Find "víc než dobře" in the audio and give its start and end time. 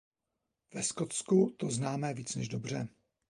2.13-2.87